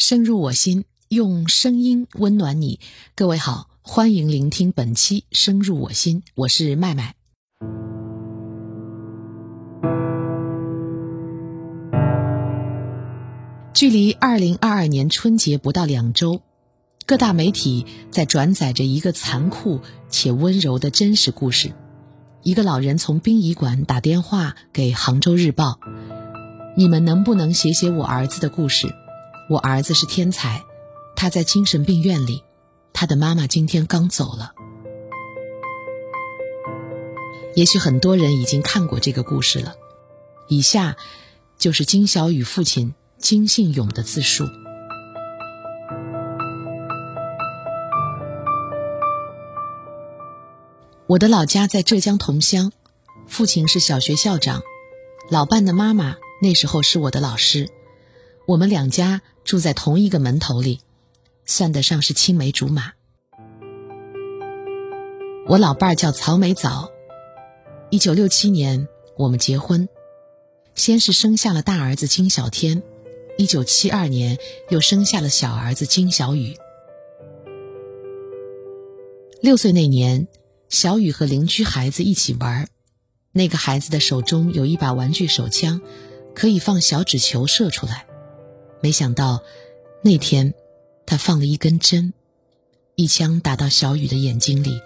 [0.00, 2.78] 深入我心，用声音温暖你。
[3.16, 7.16] 各位好，欢迎聆听本期《深入我心》，我是麦麦。
[13.74, 16.42] 距离二零二二年春节不到两周，
[17.04, 21.72] 各大媒体在转载着一个残酷且温柔的真实故事：
[22.44, 25.80] 一个老人从殡仪馆打电话给《杭州日报》，
[26.76, 28.86] 你们能不能写写我儿子的故事？
[29.48, 30.62] 我儿子是天才，
[31.16, 32.44] 他在精神病院里，
[32.92, 34.52] 他的妈妈今天刚走了。
[37.54, 39.74] 也许很多人已经看过这个故事了，
[40.48, 40.98] 以下
[41.56, 44.44] 就是金小雨父亲金信勇的自述。
[51.06, 52.70] 我的老家在浙江桐乡，
[53.26, 54.60] 父亲是小学校长，
[55.30, 57.70] 老伴的妈妈那时候是我的老师，
[58.48, 59.20] 我们两家。
[59.44, 60.80] 住在同一个门头里，
[61.46, 62.92] 算得上是青梅竹马。
[65.46, 66.90] 我老伴儿叫曹梅藻，
[67.88, 69.88] 一九六七年我们结婚，
[70.74, 72.82] 先是生下了大儿子金小天，
[73.38, 74.36] 一九七二年
[74.68, 76.54] 又生下了小儿子金小雨。
[79.40, 80.28] 六岁那年，
[80.68, 82.68] 小雨和邻居孩子一起玩，
[83.32, 85.80] 那个孩子的手中有一把玩具手枪，
[86.34, 88.04] 可以放小纸球射出来。
[88.80, 89.42] 没想到，
[90.02, 90.54] 那天
[91.06, 92.12] 他放了一根针，
[92.94, 94.80] 一枪打到小雨的眼睛里，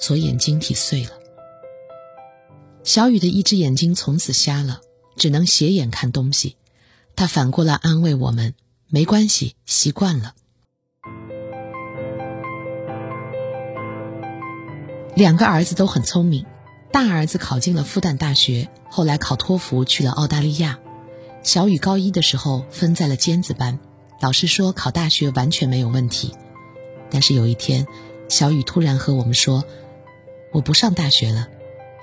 [0.00, 1.12] 左眼晶体碎了。
[2.84, 4.80] 小雨的一只眼睛从此瞎了，
[5.16, 6.56] 只能斜眼看东西。
[7.16, 8.54] 他反过来安慰我们
[8.88, 10.34] ：“没关系，习惯了。”
[15.14, 16.46] 两个儿子都很聪明，
[16.92, 20.78] 大儿子考进了复旦大学，后来考托福去了澳大利亚。
[21.48, 23.78] 小雨高一的时候分在了尖子班，
[24.20, 26.34] 老师说考大学完全没有问题。
[27.08, 27.86] 但是有一天，
[28.28, 29.64] 小雨突然和我们说
[30.52, 31.48] ：“我不上大学了，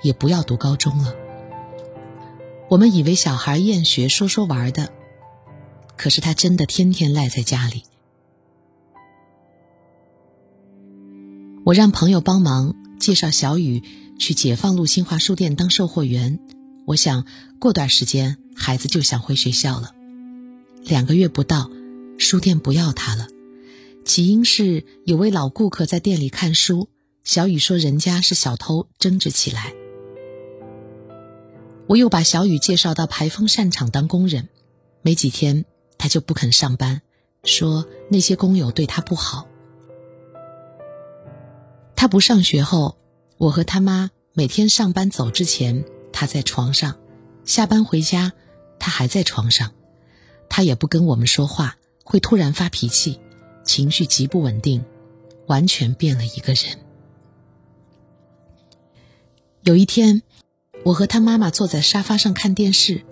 [0.02, 1.14] 也不要读高中了。”
[2.68, 4.90] 我们以为小孩厌学说说玩的，
[5.96, 7.84] 可是他真的天天赖在家里。
[11.64, 13.84] 我让朋友帮忙介绍小雨
[14.18, 16.40] 去解放路新华书店当售货员。
[16.86, 17.26] 我想
[17.58, 19.92] 过段时间孩子就想回学校了。
[20.84, 21.68] 两个月不到，
[22.16, 23.26] 书店不要他了。
[24.04, 26.88] 起因是有位老顾客在店里看书，
[27.24, 29.74] 小雨说人家是小偷，争执起来。
[31.88, 34.48] 我又把小雨介绍到排风扇厂当工人，
[35.02, 35.64] 没几天
[35.98, 37.02] 他就不肯上班，
[37.42, 39.48] 说那些工友对他不好。
[41.96, 42.96] 他不上学后，
[43.38, 45.84] 我和他妈每天上班走之前。
[46.18, 46.96] 他在床上，
[47.44, 48.32] 下班回家，
[48.78, 49.74] 他还在床上，
[50.48, 53.20] 他也不跟我们说话，会突然发脾气，
[53.66, 54.82] 情绪极不稳定，
[55.46, 56.78] 完全变了一个人。
[59.60, 60.22] 有一天，
[60.86, 63.04] 我和他妈妈坐在沙发上看电视，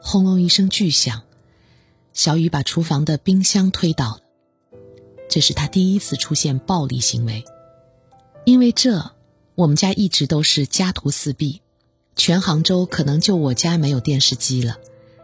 [0.00, 1.24] 轰隆一声巨响，
[2.12, 4.20] 小雨把厨房的冰箱推倒了，
[5.28, 7.44] 这是他第一次出现暴力行为，
[8.44, 9.10] 因为这，
[9.56, 11.60] 我们家一直都是家徒四壁。
[12.16, 14.78] 全杭州可能就我家没有电视机了，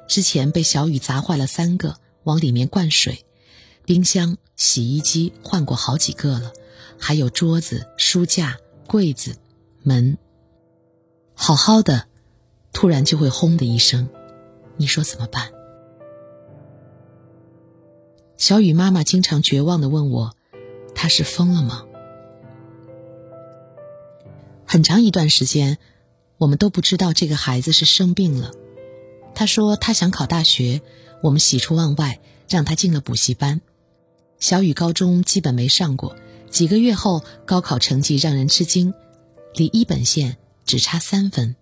[0.07, 3.25] 之前被小雨砸坏了三个，往里面灌水。
[3.85, 6.53] 冰箱、洗衣机换过好几个了，
[6.99, 9.37] 还有桌子、书架、柜子、
[9.83, 10.19] 门。
[11.35, 12.07] 好好的，
[12.73, 14.09] 突然就会轰的一声，
[14.77, 15.51] 你说怎么办？
[18.37, 20.37] 小雨妈妈经常绝望的问我
[20.95, 21.85] ：“他是疯了吗？”
[24.67, 25.79] 很长一段时间。
[26.43, 28.51] 我们都不知道这个孩子是生病了。
[29.33, 30.83] 他说他想考大学，
[31.23, 33.61] 我们喜出望外，让他进了补习班。
[34.41, 36.17] 小雨高中基本没上过，
[36.51, 38.93] 几个月后高考成绩让人吃惊，
[39.55, 40.37] 离一本线
[40.67, 41.55] 只差三分。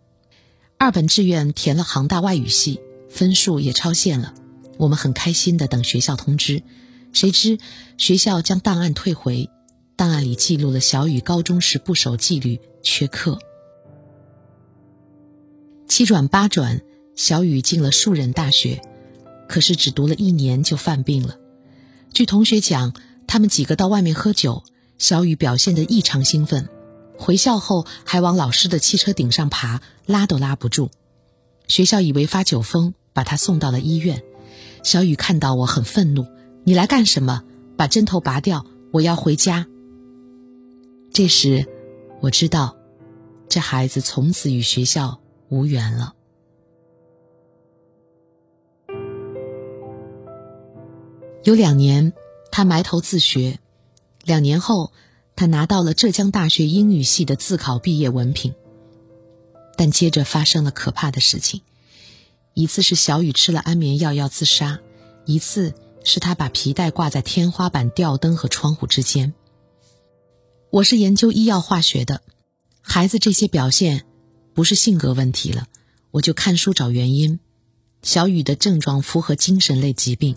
[0.78, 2.80] 二本志愿填了杭大外语系，
[3.10, 4.32] 分数也超线了。
[4.78, 6.62] 我们很开心的等学校通知，
[7.12, 7.58] 谁知
[7.98, 9.50] 学校将档案退回，
[9.94, 13.38] 档案里记录了小雨高中时不守纪律，缺课。
[15.90, 16.82] 七转八转，
[17.16, 18.80] 小雨进了树人大学，
[19.48, 21.36] 可是只读了一年就犯病了。
[22.12, 22.94] 据同学讲，
[23.26, 24.62] 他们几个到外面喝酒，
[24.98, 26.68] 小雨表现得异常兴奋，
[27.18, 30.92] 回校后还往老师的汽车顶上爬，拉都拉不住。
[31.66, 34.22] 学校以为发酒疯，把他送到了医院。
[34.84, 36.24] 小雨看到我很愤怒
[36.62, 37.42] ：“你来干什么？
[37.76, 38.64] 把针头拔掉！
[38.92, 39.66] 我要回家。”
[41.12, 41.66] 这时，
[42.20, 42.76] 我知道，
[43.48, 45.19] 这孩子从此与学校。
[45.50, 46.14] 无缘了。
[51.44, 52.12] 有两年，
[52.50, 53.58] 他埋头自学，
[54.24, 54.92] 两年后，
[55.36, 58.54] 他拿到了浙江大学英语系的自考毕业文凭。
[59.76, 61.62] 但接着发生了可怕的事情，
[62.52, 64.80] 一次是小雨吃了安眠药要自杀，
[65.24, 65.72] 一次
[66.04, 69.32] 是他把皮带挂在天花板、吊灯和窗户之间。
[70.68, 72.20] 我是研究医药化学的，
[72.82, 74.04] 孩子这些表现
[74.60, 75.68] 不是性格问题了，
[76.10, 77.40] 我就看书找原因。
[78.02, 80.36] 小雨的症状符合精神类疾病，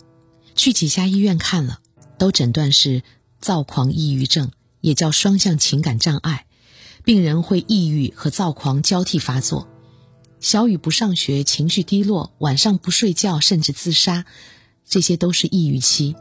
[0.55, 1.81] 去几家医院看了，
[2.17, 3.03] 都诊断是
[3.41, 6.45] 躁狂抑郁症，也叫双向情感障碍。
[7.03, 9.67] 病人会抑郁和躁狂交替发作，
[10.39, 14.23] 小雨不上学，情绪低落，晚上不睡觉，甚至自杀，
[14.87, 16.15] 这些都是抑郁期。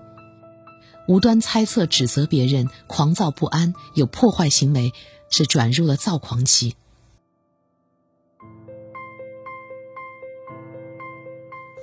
[1.07, 4.93] 无端猜测、指责别人，狂躁不安，有破坏行为，
[5.31, 6.75] 是转入了躁狂期。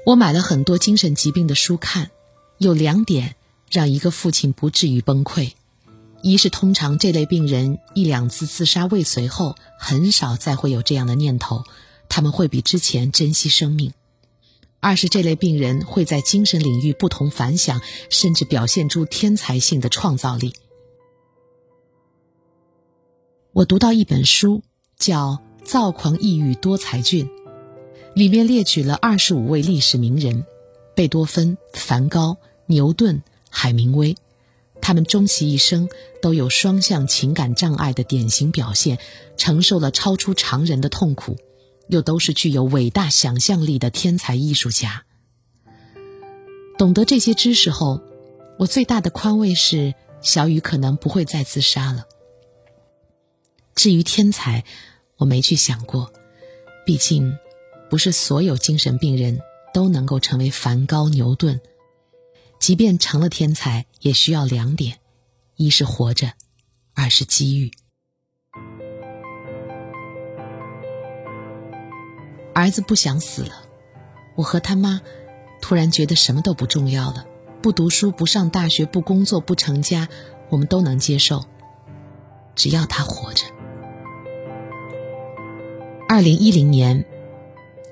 [0.06, 2.10] 我买了很多精神疾病的书看，
[2.57, 3.36] 有两点
[3.69, 5.51] 让一个父亲不至于崩溃。
[6.22, 11.63] 一是通常这类病人一两次自杀未遂后，很少再会有这样的念头，
[12.10, 13.92] 他们会比之前珍惜生命；
[14.81, 20.54] 二是这类病人会在精神领域不同凡响，甚至表现出天才性的创造力。
[23.54, 24.62] 我读到一本书，
[24.98, 27.25] 叫《躁狂抑郁多才俊》，
[28.13, 30.45] 里面列举了二十五位历史名人：
[30.95, 34.17] 贝多芬、梵高、牛顿、海明威。
[34.81, 35.89] 他们终其一生
[36.21, 38.97] 都有双向情感障碍的典型表现，
[39.38, 41.38] 承受了超出常人的痛苦，
[41.88, 45.03] 又都是具有伟大想象力的天才艺术家。
[46.77, 48.01] 懂得这些知识后，
[48.57, 52.06] 我最大的宽慰是，小雨可能不会再自杀了。
[53.75, 54.63] 至于天才，
[55.17, 56.11] 我没去想过，
[56.85, 57.38] 毕竟，
[57.89, 59.41] 不是所有精神病人
[59.74, 61.59] 都能够成为梵高、牛顿。
[62.59, 64.97] 即便成了天才，也需要两点：
[65.56, 66.33] 一是活着，
[66.94, 67.71] 二是机遇。
[72.53, 73.53] 儿子不想死了，
[74.35, 75.01] 我和他妈
[75.62, 77.25] 突然觉得什么都不重要了。
[77.62, 80.09] 不读书，不上大学，不工作，不成家，
[80.50, 81.45] 我们都能接受，
[82.56, 83.45] 只要他活着。
[86.09, 87.06] 二零一零年，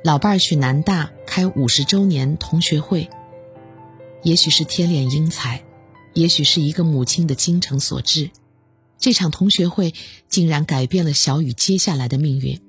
[0.04, 3.10] 老伴儿去南大开五十周年同学会。
[4.24, 5.64] 也许是天怜英才，
[6.14, 8.32] 也许是一个母亲的精诚所至，
[8.98, 9.94] 这场同学会
[10.28, 12.60] 竟然改变了小雨接下来的命运。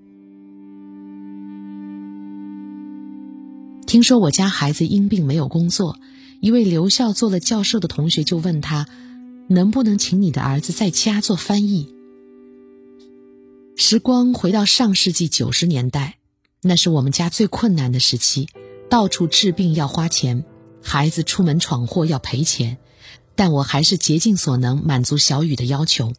[3.86, 5.98] 听说我家孩子因病没有工作，
[6.40, 8.86] 一位留校做了教授的同学就问他，
[9.48, 11.88] 能不能请你的儿子在家做翻译？
[13.74, 16.17] 时光回到上世纪九十年代，
[16.60, 18.48] 那是我们家最困难的时期，
[18.90, 20.44] 到处治病要花钱。
[20.80, 22.78] 孩子出门闯祸要赔钱，
[23.34, 26.12] 但我还是竭尽所能满足小雨的要求。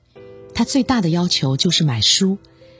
[0.53, 2.37] 他最大的要求就是买书，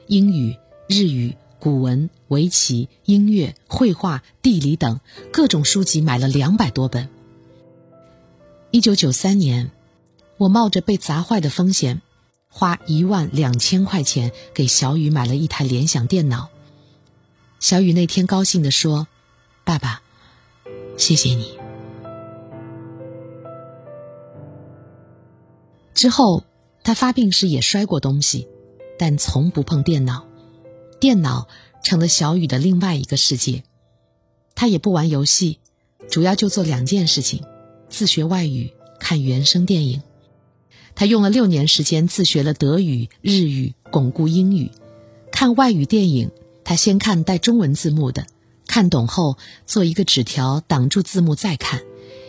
[0.08, 0.58] 英语、
[0.88, 5.00] 日语、古文、围棋、音乐、绘画、地理等
[5.32, 7.10] 各种书籍买了两百多本。
[8.72, 9.72] 一九九三年，
[10.38, 12.02] 我冒着被砸坏的风险，
[12.50, 16.50] 花一万两千块钱给小雨买了一台联想电脑。
[17.60, 19.08] 小雨那天高兴地说
[19.66, 20.02] ：“爸爸，
[20.98, 21.52] 谢谢你。”
[25.94, 26.46] 之后，
[26.84, 28.48] 他发病时也摔过东西，
[28.98, 30.26] 但从不碰电脑。
[31.02, 31.50] 电脑
[31.84, 33.64] 成了小雨的另外一个世界。
[34.56, 35.60] 他也不玩游戏，
[36.10, 37.44] 主要就做两件事情：
[37.90, 40.02] 自学外语，看原声电影。
[40.96, 44.72] 他用了六年时间自学了德语、日语，巩固英语。
[45.32, 46.32] 看外语电影，
[46.70, 48.28] 他先看带中文字幕的，
[48.68, 51.82] 看懂后做一个纸条挡住字幕再看。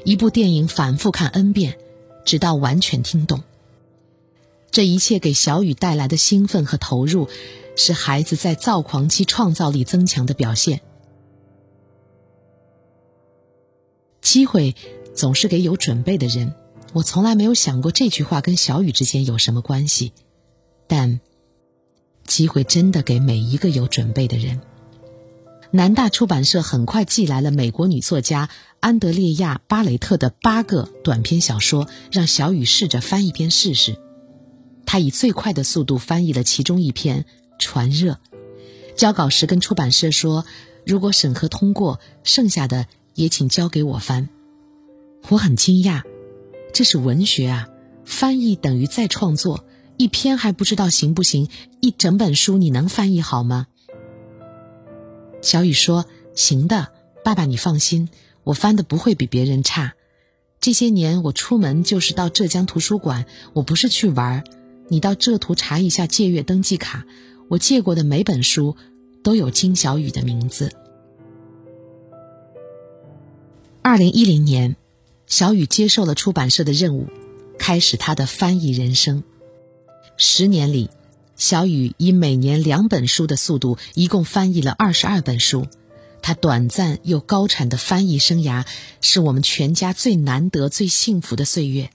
[0.02, 1.76] 一部电影反复看 n 遍，
[2.24, 3.42] 直到完全听懂。
[4.70, 7.28] 这一切给小雨带来的兴奋和投入，
[7.76, 10.80] 是孩子在躁狂期创造力增强的表现。
[14.22, 14.74] 机会
[15.14, 16.54] 总是给有准备的人。
[16.94, 20.14] 我从来没有想过这句话跟小雨之间有什么关系，
[20.86, 21.20] 但
[22.30, 24.60] 机会真的给每一个有准备的人。
[25.72, 33.96] 南大出版社很快寄来了美国女作家安德烈亚·巴雷特的八个短篇小说，让小雨试着翻一篇试试。
[34.86, 37.22] 他以最快的速度翻译了其中一篇
[37.58, 38.12] 《传热》，
[38.96, 40.44] 交稿时跟出版社说
[40.86, 44.28] ：“如果审核通过，剩下的也请交给我翻。”
[45.28, 46.02] 我很惊讶，
[46.72, 47.68] 这是文学啊！
[48.04, 49.64] 翻译等于再创作，
[50.00, 53.66] 一篇还不知道行不行，一整本书你能翻译好吗？
[55.42, 56.88] 小雨说：“行的，
[57.22, 58.08] 爸爸你放心，
[58.42, 59.92] 我翻的不会比别人差。
[60.58, 64.42] 这些年我出门就是到浙江图书馆，我不是去玩。
[64.88, 67.04] 你到浙图查一下借阅登记卡，
[67.50, 68.76] 我借过的每本书
[69.22, 70.72] 都有金小雨的名字。
[73.82, 74.76] 二零一零年，
[75.26, 77.06] 小雨接受了出版社的任务，
[77.58, 79.22] 开始他的翻译人生。
[80.22, 80.90] 十年里，
[81.34, 85.66] 小雨以每年两本书的速度，一共翻译了二十二本书。
[86.20, 88.66] 他短暂又高产的翻译生涯，
[89.00, 91.88] 是我们全家最难得、最幸福的岁月。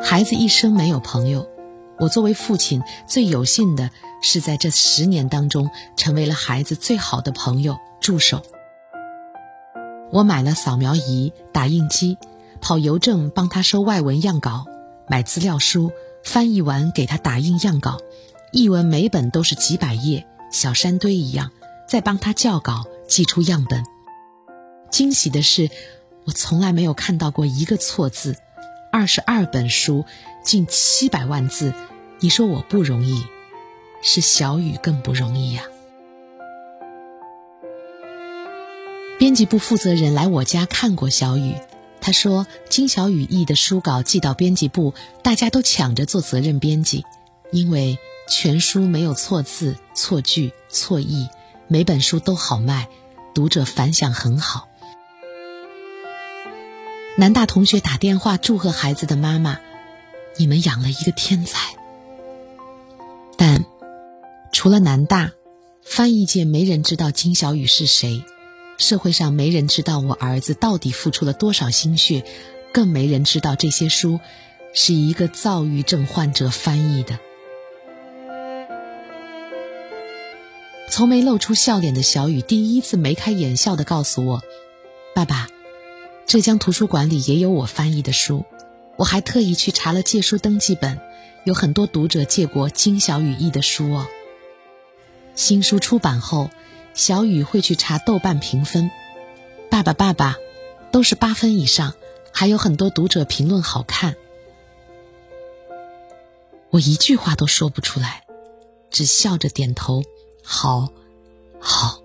[0.00, 1.48] 孩子一生没有朋友，
[2.02, 3.88] 我作为父亲最有幸的
[4.20, 8.42] 是在这十年当中成为了孩子最好的朋友助手。
[10.10, 12.18] 我买了扫描仪、打印机，
[12.60, 14.66] 跑邮政帮他收外文样稿，
[15.06, 15.92] 买资料书，
[16.24, 17.98] 翻译完给他打印样稿，
[18.50, 21.52] 译文每本都是几百页，小山堆一样，
[21.86, 23.84] 再帮他校稿，寄出样本。
[24.90, 25.70] 惊喜的是，
[26.24, 28.34] 我从来没有看到过一个错字。
[28.90, 30.04] 二十二本书，
[30.44, 31.72] 近七百万字，
[32.22, 33.26] 你说我不容易，
[34.00, 35.64] 是小雨更不容易呀。
[39.18, 41.56] 编辑部负责人来我家看过小雨，
[42.00, 47.04] 他说金小雨译的书稿寄到编辑部，大家都抢着做责任编辑，
[47.50, 47.98] 因为
[48.28, 51.28] 全书没有错字、错句、错意，
[51.66, 52.88] 每本书都好卖，
[53.34, 54.68] 读者反响很好。
[57.16, 59.58] 南大同学打电话祝贺孩子的妈妈
[60.38, 61.74] ：“你们养了一个天才。”
[63.44, 63.66] 但
[64.52, 65.32] 除了南大，
[65.82, 68.22] 翻译界没人知道金小雨是谁，
[68.78, 72.22] 社会上没人知道我儿子到底付出了多少心血，
[72.72, 74.20] 更没人知道这些书
[74.72, 77.18] 是一个躁郁症患者翻译的。
[80.88, 84.40] 从没露出笑脸的小雨第一次眉开眼笑的告诉我
[85.16, 85.48] ：“爸爸。”
[86.26, 88.44] 浙江图书馆里也有我翻译的书，
[88.96, 91.00] 我还特意去查了借书登记本，
[91.44, 94.06] 有很多读者借过金小雨译的书哦。
[95.34, 96.50] 新书出版后，
[96.94, 98.90] 小雨会去查豆瓣评分，
[99.70, 100.36] 爸爸爸爸，
[100.90, 101.94] 都是八分以上，
[102.32, 104.14] 还有很多读者评论好看。
[106.70, 108.24] 我一句话都说不出来，
[108.90, 110.02] 只笑着点头，
[110.44, 110.92] 好，
[111.58, 112.02] 好。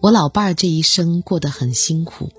[0.00, 2.30] 我老伴儿这一生过得很辛苦，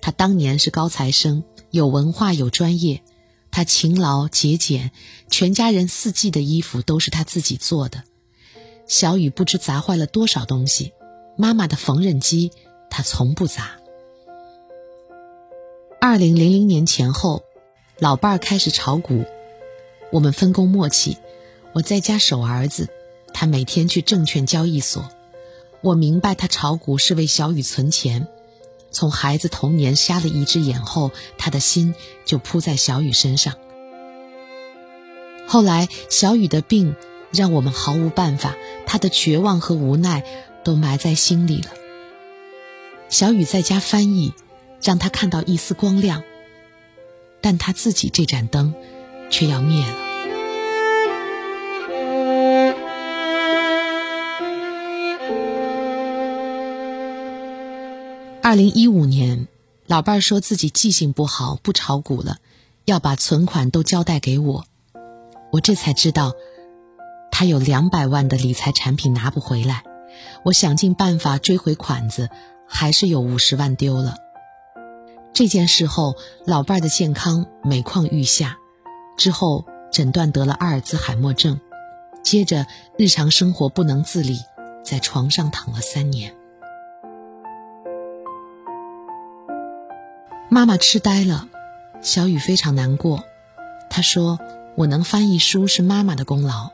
[0.00, 1.42] 他当年是高材生，
[1.74, 3.02] 有文化有专业，
[3.50, 4.92] 他勤劳节俭，
[5.28, 8.04] 全家人四季的衣服都是他自己做的。
[8.86, 10.92] 小雨不知砸坏了多少东西，
[11.36, 12.52] 妈妈的缝纫机
[12.90, 13.72] 他从不砸。
[16.00, 17.42] 二零零零年前后，
[17.98, 19.24] 老伴儿开始炒股，
[20.12, 21.16] 我们分工默契，
[21.72, 22.88] 我在家守儿子，
[23.32, 25.10] 他每天去证券交易所。
[25.80, 28.28] 我明白他炒股是为小雨存钱，
[28.94, 33.54] 从孩子童年瞎了一只眼后，他的心就扑在小雨身上。
[35.46, 36.94] 后来小雨的病
[37.30, 38.54] 让我们毫无办法，
[38.86, 40.24] 他的绝望和无奈
[40.64, 41.70] 都埋在心里了。
[43.10, 44.32] 小雨在家翻译，
[44.80, 46.22] 让他看到一丝光亮，
[47.40, 48.74] 但他自己这盏灯
[49.30, 50.13] 却要灭了。
[58.54, 59.48] 二零一五年，
[59.84, 62.36] 老伴儿说自己记性不好，不炒股了，
[62.84, 64.64] 要把存款都交代给我。
[65.50, 66.34] 我这才知道，
[67.32, 69.82] 他有两百万的理财产品拿不回来。
[70.44, 72.30] 我想尽办法追回款子，
[72.68, 74.14] 还是有五十万丢了。
[75.32, 76.14] 这件事后，
[76.46, 78.58] 老伴儿的健康每况愈下，
[79.16, 81.60] 之后诊断得了阿尔兹海默症，
[82.22, 84.38] 接着日常生活不能自理，
[84.84, 86.36] 在床上躺了三年。
[90.54, 91.48] 妈妈痴呆了，
[92.00, 93.24] 小雨非常难过。
[93.90, 94.38] 她说
[94.78, 96.70] ：“我能翻译书是妈妈的功劳。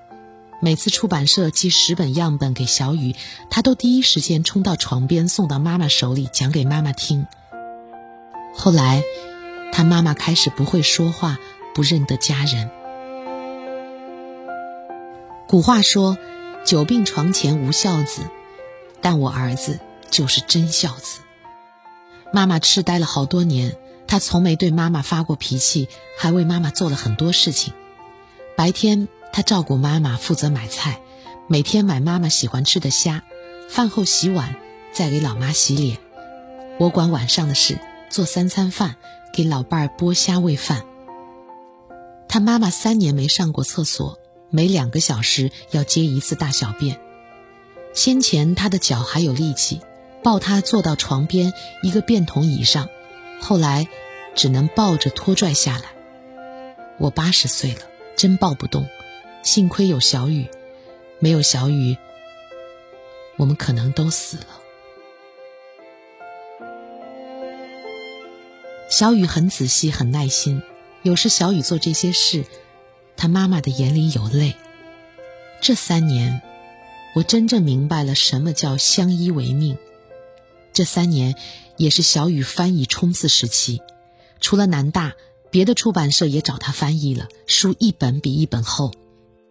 [0.60, 3.16] 每次出版社寄十本样本给小雨，
[3.48, 7.26] 她都第一时间冲到床边送到妈妈手里讲给妈妈听。
[8.54, 9.02] 后来，
[9.72, 11.38] 她妈妈开始不会说话，
[11.74, 12.70] 不认得家人。
[15.46, 16.18] 古话说
[16.66, 18.24] ：‘久病床前无孝子’，
[19.00, 21.22] 但我儿子就是真孝子。”
[22.32, 27.74] 妈妈痴呆了好多年，他从没对妈妈发过脾气，还为妈妈做了很多事情。
[28.56, 31.00] 白天他照顾妈妈，负责买菜，
[31.48, 33.22] 每天买妈妈喜欢吃的虾，
[33.68, 34.56] 饭后洗碗，
[34.92, 35.98] 再给老妈洗脸。
[36.78, 38.96] 我管晚上的事，做三餐饭，
[39.32, 40.84] 给老伴儿剥虾喂饭。
[42.28, 44.18] 他妈妈三年没上过厕所，
[44.50, 47.00] 每两个小时要接一次大小便。
[47.92, 49.80] 先前他的脚还有力气，
[50.22, 52.88] 抱他坐到床边一个便桶椅上，
[53.40, 53.88] 后来
[54.34, 55.84] 只能抱着拖拽下来。
[56.98, 57.80] 我八十岁了，
[58.16, 58.86] 真抱不动，
[59.42, 60.46] 幸亏有小雨，
[61.18, 61.96] 没有小雨，
[63.36, 64.46] 我们可能都死了。
[68.90, 70.62] 小雨很仔细，很耐心。
[71.02, 72.44] 有时小雨做这些事，
[73.16, 74.54] 他妈妈的眼里有泪。
[75.62, 76.42] 这三年，
[77.14, 79.78] 我真正明白了什么叫相依为命。
[80.80, 81.34] 这三年
[81.76, 83.82] 也是小雨翻译冲刺时期，
[84.40, 85.12] 除了南大，
[85.50, 88.90] 别的出版社也找他翻译了，书一本比一本厚。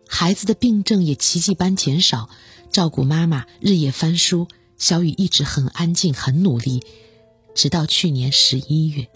[0.07, 2.31] 孩子的病症也奇迹般减少，
[2.71, 4.47] 照顾妈妈，日夜翻书。
[4.79, 6.83] 小雨一直很安静，很努力，
[7.53, 9.07] 直到去年十一月。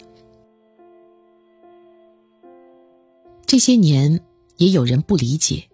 [3.44, 4.20] 这些年
[4.56, 5.68] 也有人不理解，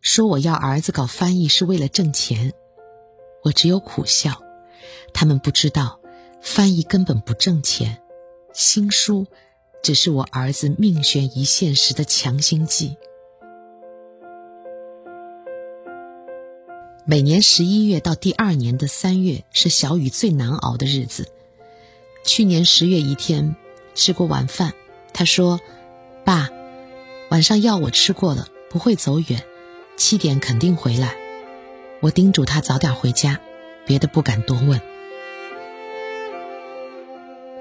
[0.00, 2.54] 说我要儿子搞翻译是为了挣钱，
[3.44, 4.40] 我只有苦笑。
[5.12, 6.00] 他们不知道，
[6.40, 8.02] 翻译根本不挣钱，
[8.52, 9.26] 新书
[9.82, 12.96] 只是我儿子命悬一线时的强心剂。
[17.04, 21.28] 每年十一月到第二年的三月是小雨最难熬的日子。
[22.24, 23.56] 去年十月一天
[23.94, 24.72] 吃过晚饭，
[25.12, 25.60] 他说
[26.24, 26.48] ：“爸。”
[27.30, 29.42] 晚上药我吃过了，不会走远，
[29.96, 31.16] 七点肯定回来。
[32.00, 33.40] 我叮嘱他早点回家，
[33.92, 34.80] 别的不敢多问。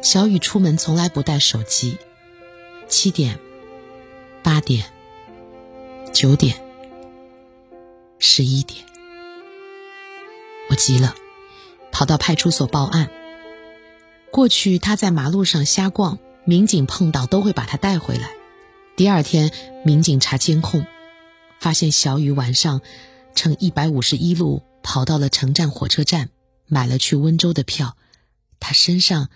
[0.02, 1.98] 小雨出门从来不带手机。
[2.88, 3.38] 七点、
[4.42, 4.86] 八点、
[6.14, 6.56] 九点、
[8.18, 8.86] 十一点，
[10.70, 11.16] 我急了，
[11.92, 13.10] 跑到派出所报案。
[14.32, 18.32] 过去他在马路上瞎逛，民警碰到都会把他带回来。
[18.96, 19.52] 第二天，
[19.84, 20.86] 民警查监控，
[21.60, 22.80] 发现小雨晚上
[23.36, 26.30] 乘一百五十一路跑到了城站火车站，
[26.68, 27.98] 买了去温州的票。
[28.60, 29.30] 他身上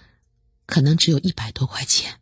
[0.66, 2.20] 可能只有一百多块钱。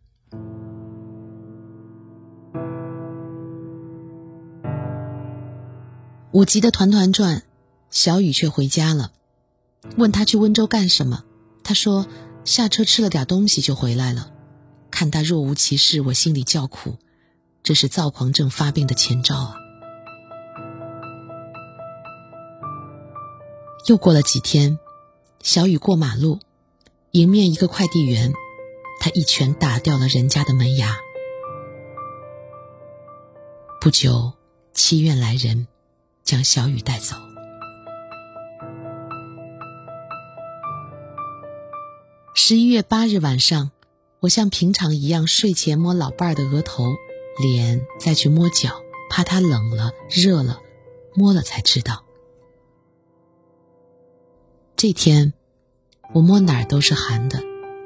[6.32, 7.44] 我急得团团转，
[7.92, 9.12] 小雨却回家了。
[9.98, 11.26] 问他去温州干什么，
[11.64, 12.08] 他说
[12.46, 14.32] 下车吃了点东西就回来了。
[14.90, 16.98] 看他若无其事，我心里叫苦。
[17.62, 19.63] 这是躁狂症发病的前兆啊！
[23.86, 24.80] 又过了几天，
[25.42, 26.40] 小雨过马路，
[27.12, 28.32] 迎面一个快递员，
[29.02, 30.96] 他一拳打掉了人家的门牙。
[33.82, 34.32] 不久，
[34.74, 35.68] 七院来人，
[36.24, 37.18] 将小雨带走。
[42.34, 43.72] 十一月八日晚上，
[44.22, 46.96] 我像平常一样睡前摸老伴儿的额头。
[47.42, 50.62] 脸再去摸脚，怕他冷了、热了，
[51.16, 52.03] 摸了才知道。
[54.84, 55.32] 这天，
[56.12, 57.40] 我摸哪儿都是寒的，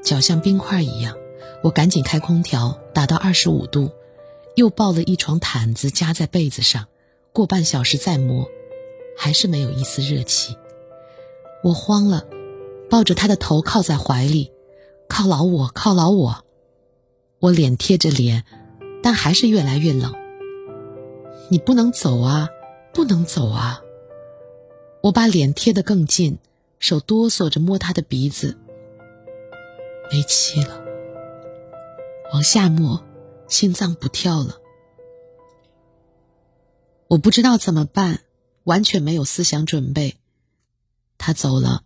[0.04, 1.16] 脚像冰块一样。
[1.62, 3.92] 我赶紧开空调，打到二十五度，
[4.56, 6.88] 又抱了一床毯子夹在被子上。
[7.32, 8.48] 过半小时再摸，
[9.16, 10.58] 还是没有一丝热气。
[11.64, 12.26] 我慌了，
[12.90, 14.52] 抱着他的头靠在怀里，
[15.08, 16.46] 犒劳我，犒劳我。
[17.38, 18.44] 我脸贴着脸。
[19.04, 20.16] 但还是越来越冷。
[21.52, 22.50] 你不能走啊，
[22.92, 23.84] 不能走啊！
[25.04, 26.40] 我把脸贴得更近，
[26.80, 28.58] 手哆嗦着摸他的鼻子。
[30.12, 30.82] 没气了，
[32.34, 33.06] 往下摸，
[33.48, 34.58] 心脏不跳了。
[37.08, 38.22] 我不知道怎么办，
[38.64, 40.18] 完全没有思想准备。
[41.18, 41.84] 他走了，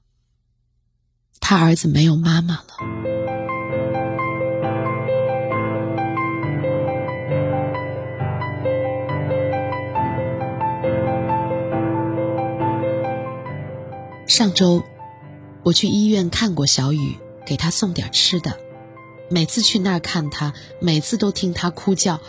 [1.39, 3.10] 他儿子没有妈妈了。
[14.31, 14.81] 上周，
[15.61, 18.57] 我去医院看过小雨，给他送点吃的。
[19.29, 22.21] 每次去那儿看他，每次都听他哭叫：“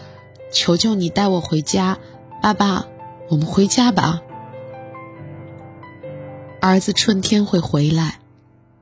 [0.52, 2.00] 求求你带我回家，
[2.42, 2.88] 爸爸，
[3.28, 4.20] 我们回家吧。”
[6.60, 8.18] 儿子春天会回来，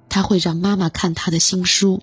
[0.09, 2.01] 他会让妈妈看他的新书。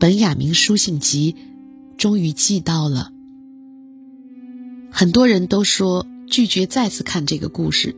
[0.00, 1.36] 本雅明书信集
[1.98, 3.12] 终于寄到了，
[4.90, 6.06] 很多人都说。
[6.30, 7.94] 拒绝再次看这个故事。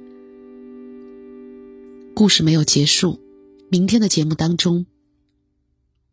[2.14, 3.20] 故事没有结束
[3.70, 4.86] 明天的节目当中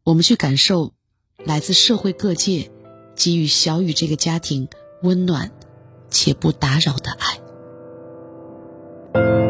[0.03, 0.93] 我们去感受
[1.45, 2.71] 来自社会各界
[3.15, 4.67] 给予小雨这个家庭
[5.03, 5.51] 温暖
[6.09, 9.48] 且不打扰的爱。